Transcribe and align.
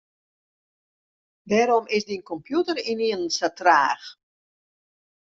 Wêrom 1.49 1.85
is 1.95 2.03
dyn 2.07 2.25
kompjûter 2.29 2.77
ynienen 2.91 3.25
sa 3.37 3.47
traach? 3.57 4.05